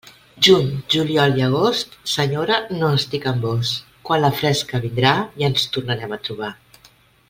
[0.45, 3.77] Juny, juliol i agost, senyora, no estic amb vós;
[4.09, 6.55] quan la fresca vindrà ja ens tornarem a trobar.